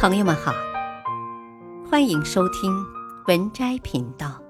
[0.00, 0.54] 朋友们好，
[1.86, 2.74] 欢迎收听
[3.26, 4.42] 文摘频道。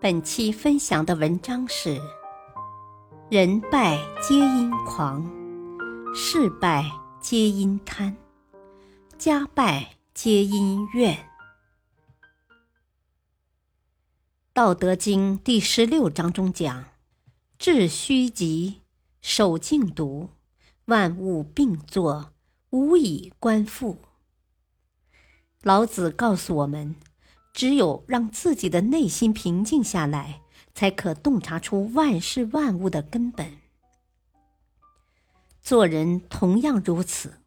[0.00, 2.00] 本期分享的文章是：
[3.28, 5.28] 人败皆因狂，
[6.14, 6.88] 事败
[7.20, 8.14] 皆因贪，
[9.18, 11.12] 家败皆因怨。
[14.52, 16.84] 《道德经》第十六章中讲
[17.58, 18.82] ：“致虚极，
[19.20, 20.28] 守静笃，
[20.84, 22.30] 万物并作，
[22.70, 23.98] 无以观复。”
[25.64, 26.94] 老子告诉我们，
[27.54, 30.42] 只有让自己的内心平静下来，
[30.74, 33.50] 才可洞察出万事万物的根本。
[35.62, 37.38] 做人同样如此，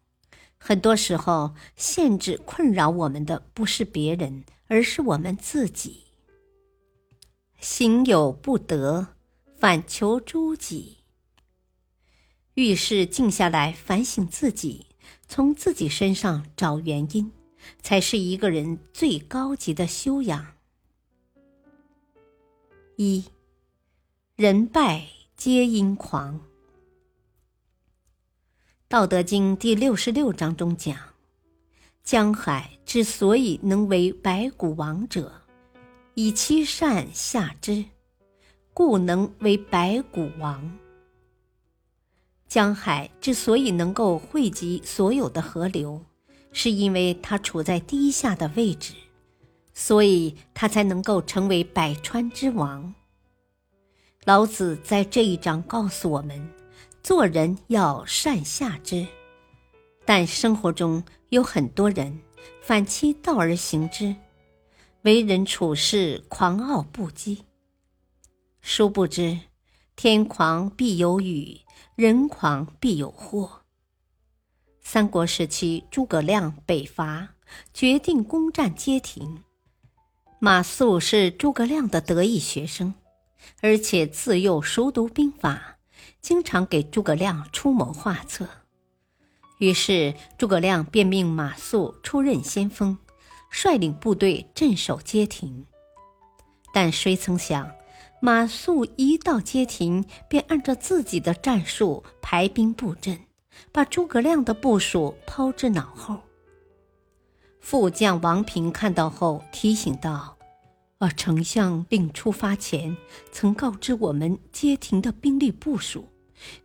[0.58, 6.06] 很多时候限制困扰我们的不是别人，而是我们自己。
[7.60, 9.06] 行有不得，
[9.56, 10.96] 反求诸己。
[12.54, 14.86] 遇事静下来反省自己，
[15.28, 17.30] 从自己身上找原因。
[17.80, 20.54] 才是一个人最高级的修养。
[22.96, 23.24] 一，
[24.36, 25.06] 人败
[25.36, 26.34] 皆因狂。
[28.88, 30.96] 《道德经》第六十六章中讲
[32.02, 35.42] ：“江海之所以能为百谷王者，
[36.14, 37.84] 以其善下之，
[38.72, 40.78] 故能为百谷王。”
[42.48, 46.02] 江海之所以能够汇集所有的河流。
[46.52, 48.94] 是因为它处在低下的位置，
[49.74, 52.94] 所以它才能够成为百川之王。
[54.24, 56.50] 老子在这一章告诉我们，
[57.02, 59.06] 做人要善下之，
[60.04, 62.20] 但生活中有很多人
[62.60, 64.14] 反其道而行之，
[65.02, 67.38] 为人处事狂傲不羁。
[68.60, 69.38] 殊不知，
[69.96, 71.60] 天狂必有雨，
[71.94, 73.57] 人狂必有祸。
[74.90, 77.34] 三国时期，诸葛亮北伐，
[77.74, 79.44] 决定攻占街亭。
[80.38, 82.94] 马谡是诸葛亮的得意学生，
[83.60, 85.76] 而且自幼熟读兵法，
[86.22, 88.48] 经常给诸葛亮出谋划策。
[89.58, 92.96] 于是，诸葛亮便命马谡出任先锋，
[93.50, 95.66] 率领部队镇守街亭。
[96.72, 97.70] 但谁曾想，
[98.22, 103.27] 马谡一到街亭，便按照自己的战术排兵布阵。
[103.72, 106.20] 把诸葛亮的部署抛之脑后。
[107.60, 110.36] 副将王平看到后提醒道
[110.98, 112.96] ：“啊，丞相令出发前
[113.30, 116.08] 曾告知我们街亭的兵力部署，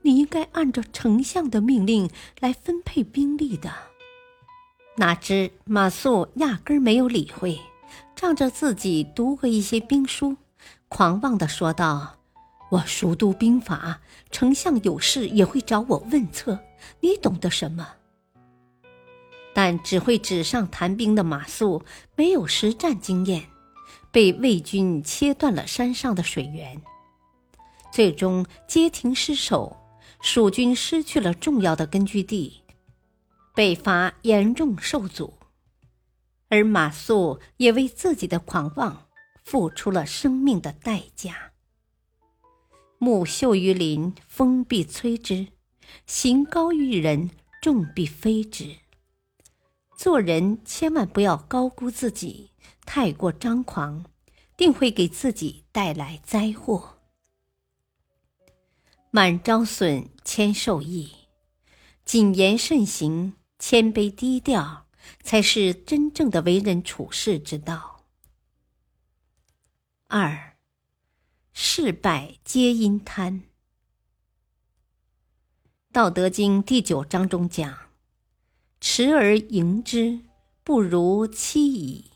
[0.01, 2.09] 你应该按照丞相的命令
[2.39, 3.71] 来分配兵力的。”
[4.97, 7.59] 哪知马谡压根没有理会，
[8.15, 10.37] 仗着自己读过一些兵书，
[10.87, 12.17] 狂妄地说道。
[12.73, 14.01] 我熟读兵法，
[14.31, 16.57] 丞相有事也会找我问策。
[17.01, 17.87] 你懂得什么？
[19.53, 21.83] 但只会纸上谈兵的马谡
[22.15, 23.47] 没有实战经验，
[24.11, 26.81] 被魏军切断了山上的水源，
[27.91, 29.77] 最终街亭失守，
[30.19, 32.63] 蜀军失去了重要的根据地，
[33.53, 35.31] 北伐严重受阻，
[36.49, 39.05] 而马谡也为自己的狂妄
[39.43, 41.52] 付出了生命的代价。
[43.03, 45.47] 木秀于林，风必摧之；
[46.05, 47.31] 行高于人，
[47.61, 48.77] 众必非之。
[49.97, 52.51] 做人千万不要高估自己，
[52.85, 54.05] 太过张狂，
[54.55, 56.99] 定会给自己带来灾祸。
[59.11, 61.11] 满招损，谦受益。
[62.05, 64.85] 谨言慎行，谦卑低调，
[65.21, 68.05] 才是真正的为人处世之道。
[70.07, 70.52] 二。
[71.55, 73.41] 事败皆因贪，
[75.91, 77.77] 《道德经》第九章中讲
[78.81, 80.21] ：“持而盈之，
[80.63, 82.11] 不如欺矣；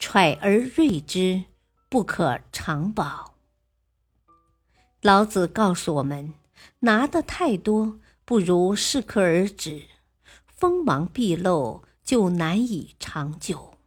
[0.00, 1.44] 揣而锐之，
[1.88, 3.36] 不可长保。”
[5.02, 6.34] 老子告诉我们：
[6.80, 9.84] 拿的太多，不如适可而止，
[10.46, 13.77] 锋芒毕露，就难以长久。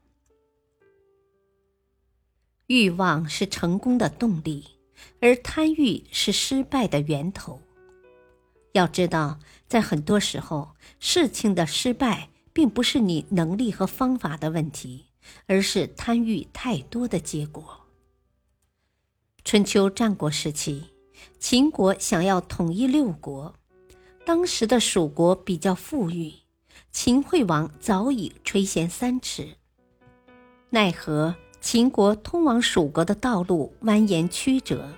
[2.72, 4.66] 欲望是成功的动力，
[5.20, 7.62] 而贪欲是失败的源头。
[8.72, 15.08] 要知道，在很多时候，事情的失败并不是你能力和方法的问题，
[15.48, 17.82] 而是贪欲太多的结果。
[19.44, 20.86] 春秋战国时期，
[21.40, 23.54] 秦国想要统一六国，
[24.26, 26.36] 当时的蜀国比较富裕，
[26.90, 29.58] 秦惠王早已垂涎三尺，
[30.70, 31.36] 奈何？
[31.62, 34.90] 秦国通往蜀国的道路蜿蜒曲折，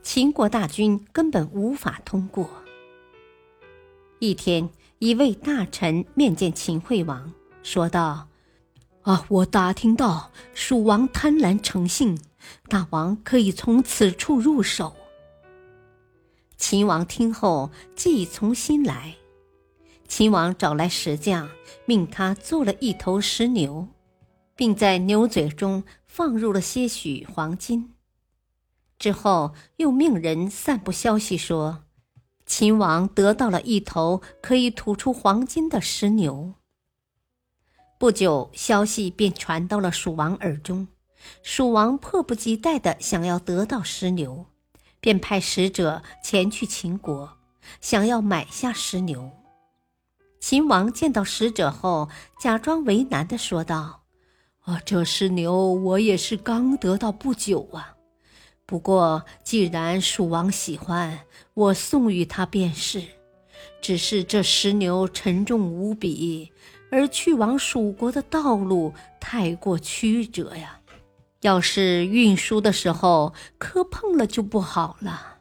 [0.00, 2.48] 秦国大军根本无法通过。
[4.20, 4.70] 一天，
[5.00, 7.32] 一位大臣面见秦惠王，
[7.64, 8.28] 说道
[9.02, 12.16] ：“啊，我打听到蜀王贪婪成性，
[12.68, 14.94] 大王可以从此处入手。”
[16.56, 19.16] 秦王听后，计从心来。
[20.06, 21.48] 秦王找来石匠，
[21.86, 23.88] 命他做了一头石牛，
[24.54, 25.82] 并在牛嘴中
[26.16, 27.92] 放入了些许黄金。
[29.00, 31.82] 之后，又命人散布消息说，
[32.46, 36.54] 秦王得到了一头可以吐出黄金的石牛。
[37.98, 40.86] 不久，消息便传到了蜀王耳中，
[41.42, 44.46] 蜀王迫不及待地想要得到石牛，
[45.00, 47.38] 便派使者前去秦国，
[47.80, 49.32] 想要买下石牛。
[50.38, 52.08] 秦王见到使者后，
[52.38, 54.03] 假装为难的说道
[54.64, 57.94] ：“啊，这石牛我也是刚得到不久啊。
[58.64, 61.20] 不过既然蜀王喜欢，
[61.52, 63.02] 我送与他便是。
[63.82, 66.50] 只是这石牛沉重无比，
[66.90, 70.80] 而去往蜀国的道路太过曲折呀，
[71.42, 75.36] 要是运输的时候磕碰了就不好了。”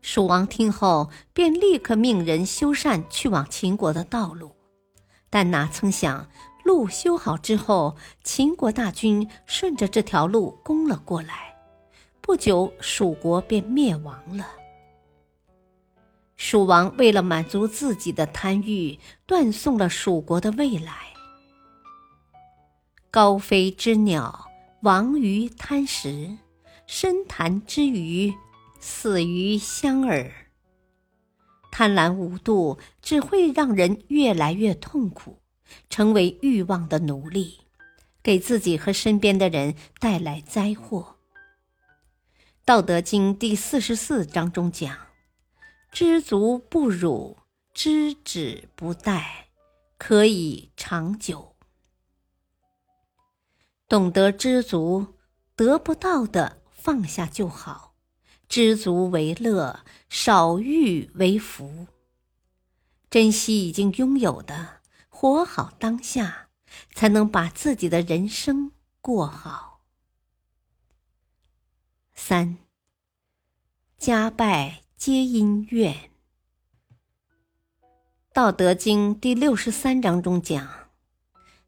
[0.00, 4.52] 蜀王听后，便立刻命人修缮去往秦国的道路，
[5.28, 6.28] 但哪曾想，
[6.64, 11.56] 路修好之后，秦国大军顺着这条路攻了过来，
[12.20, 14.46] 不久，蜀国便灭亡了。
[16.36, 20.94] 蜀王为了满足自己的贪欲，断送了蜀国的未来。
[23.10, 24.46] 高飞之鸟
[24.82, 26.36] 亡于贪食，
[26.86, 28.32] 深潭之鱼。
[28.84, 30.28] 死于香饵。
[31.70, 35.38] 贪婪无度，只会让人越来越痛苦，
[35.90, 37.60] 成为欲望的奴隶，
[38.22, 41.16] 给自己和身边的人带来灾祸。
[42.64, 44.96] 《道德经》第四十四章中讲
[45.90, 47.38] ：“知足不辱，
[47.74, 49.22] 知止不殆，
[49.98, 51.56] 可以长久。”
[53.88, 55.14] 懂得知足，
[55.54, 57.94] 得不到的放下就好。
[58.48, 61.86] 知足为乐，少欲为福。
[63.10, 64.81] 珍惜已经拥有的，
[65.22, 66.48] 活好当下，
[66.96, 69.84] 才能把自己的人生过好。
[72.12, 72.58] 三，
[73.96, 75.94] 家败皆因怨。
[78.32, 80.88] 《道德经》第六十三章中讲：“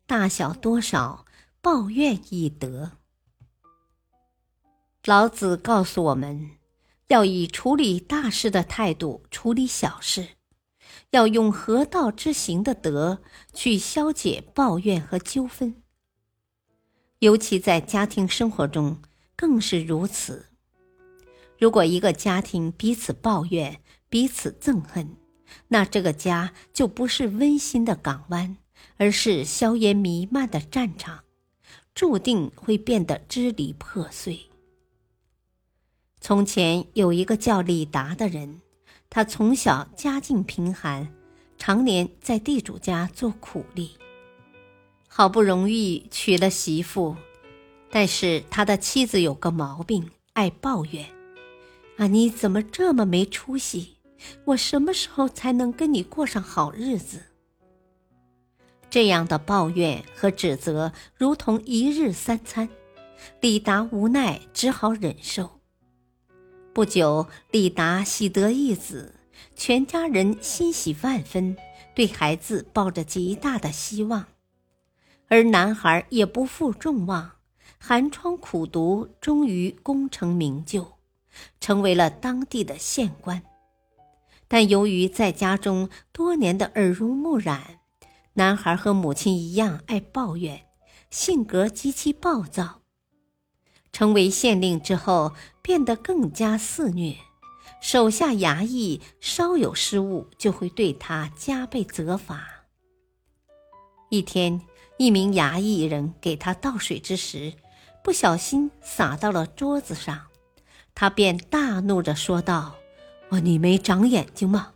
[0.04, 1.24] 大小多少，
[1.60, 2.90] 抱怨以德。”
[5.06, 6.50] 老子告诉我们。
[7.06, 10.30] 要以处理大事的态度处理小事，
[11.10, 15.82] 要用合道之行的德去消解抱怨和纠纷。
[17.20, 19.00] 尤其在家庭生活中
[19.34, 20.46] 更是如此。
[21.58, 25.16] 如果一个家庭彼此抱怨、彼此憎恨，
[25.68, 28.56] 那这个家就不是温馨的港湾，
[28.96, 31.24] 而是硝烟弥漫的战场，
[31.94, 34.46] 注定会变得支离破碎。
[36.20, 38.60] 从前有一个叫李达的人，
[39.10, 41.08] 他从小家境贫寒，
[41.56, 43.96] 常年在地主家做苦力。
[45.06, 47.16] 好不容易娶了媳妇，
[47.90, 51.06] 但是他的妻子有个毛病，爱抱怨
[51.96, 53.98] ：“啊，你怎么这么没出息？
[54.46, 57.22] 我什么时候才能跟你过上好日子？”
[58.90, 62.68] 这样的抱怨和指责如同一日三餐，
[63.40, 65.60] 李达无奈只好忍受。
[66.74, 69.14] 不久，李达喜得一子，
[69.54, 71.56] 全家人欣喜万分，
[71.94, 74.26] 对孩子抱着极大的希望。
[75.28, 77.36] 而男孩也不负众望，
[77.78, 80.94] 寒窗苦读，终于功成名就，
[81.60, 83.40] 成为了当地的县官。
[84.48, 87.78] 但由于在家中多年的耳濡目染，
[88.32, 90.62] 男孩和母亲一样爱抱怨，
[91.08, 92.80] 性格极其暴躁。
[93.92, 97.16] 成为县令之后，变得更加肆虐，
[97.80, 102.66] 手下衙役稍有失误，就会对他加倍责罚。
[104.10, 104.60] 一天，
[104.98, 107.54] 一名衙役人给他倒水之时，
[108.02, 110.26] 不小心洒到了桌子上，
[110.94, 112.76] 他便大怒着说道
[113.30, 114.74] ：“哦，你没长眼睛吗？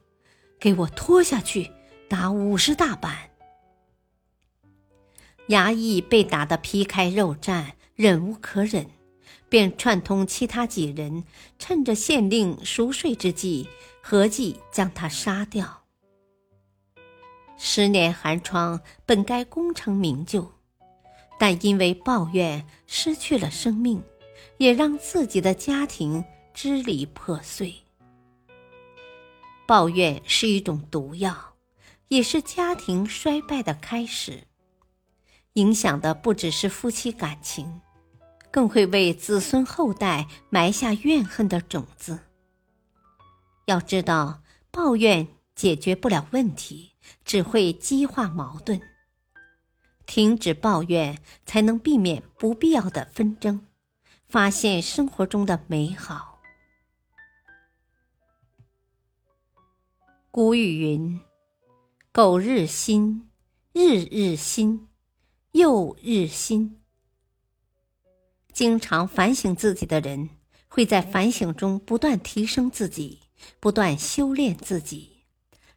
[0.59, 1.71] 给我拖下去，
[2.09, 3.29] 打五十大板！”
[5.51, 8.87] 衙役被打得皮开肉绽，忍无可忍。
[9.49, 11.25] 便串通其他几人，
[11.59, 13.69] 趁着县令熟睡之际，
[14.03, 15.85] 合计将他杀掉。
[17.57, 20.53] 十年寒窗本该功成名就，
[21.39, 24.03] 但因为抱怨失去了生命，
[24.59, 26.25] 也让自己的家庭
[26.55, 27.75] 支离破碎。
[29.67, 31.55] 抱怨是一种毒药，
[32.09, 34.45] 也是家庭衰败的开始。
[35.55, 37.81] 影响的不只是夫妻感情，
[38.59, 42.19] 更会为子孙后代埋下怨恨的种子。
[43.67, 46.91] 要知道，抱怨解决不了问题，
[47.25, 48.81] 只会激化矛盾。
[50.07, 53.65] 停止抱怨，才能避免不必要的纷争，
[54.27, 56.41] 发现生活中的美好。
[60.33, 61.21] 古语云
[62.11, 63.31] ：“苟日新，
[63.73, 64.89] 日日新，
[65.53, 66.75] 又日新。”
[68.59, 70.31] 经常反省自己的人，
[70.67, 73.21] 会在反省中不断提升自己，
[73.61, 75.27] 不断修炼自己，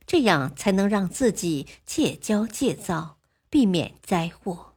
[0.08, 3.20] 这样才能让自己戒骄戒躁。
[3.52, 4.74] 避免灾祸。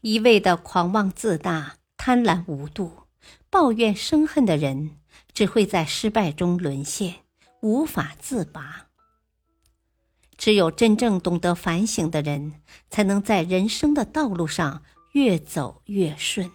[0.00, 3.02] 一味的狂妄自大、贪婪无度、
[3.48, 4.96] 抱怨生恨的人，
[5.32, 7.14] 只会在失败中沦陷，
[7.60, 8.88] 无法自拔。
[10.36, 12.54] 只有真正懂得反省的人，
[12.90, 14.82] 才能在人生的道路上
[15.12, 16.50] 越走越顺。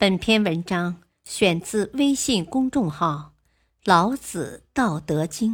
[0.00, 3.34] 本篇文章选自微信公众号
[3.84, 5.52] 《老子道德经》，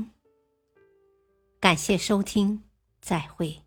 [1.58, 2.62] 感谢收听。
[3.00, 3.65] 再会。